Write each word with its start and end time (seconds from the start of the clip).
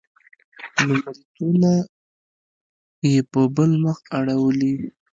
لومړیتونه 0.87 1.71
یې 3.09 3.15
په 3.31 3.41
بل 3.55 3.71
مخ 3.83 3.97
اړولي. 4.17 4.73